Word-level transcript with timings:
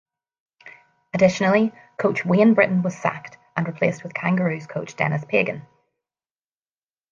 Additionally, 1.13 1.71
coach 1.99 2.25
Wayne 2.25 2.55
Brittain 2.55 2.81
was 2.81 2.97
sacked, 2.97 3.37
and 3.55 3.67
replaced 3.67 4.01
with 4.01 4.15
Kangaroos 4.15 4.65
coach 4.65 4.95
Denis 4.95 5.23
Pagan. 5.25 5.61